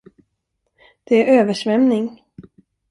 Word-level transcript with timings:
Det 1.03 1.29
är 1.29 1.39
översvämning. 1.41 2.19